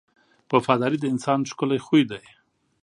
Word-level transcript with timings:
•وفاداري 0.53 0.97
د 0.99 1.05
انسان 1.13 1.39
ښکلی 1.49 1.79
خوی 1.85 2.03
دی. 2.11 2.23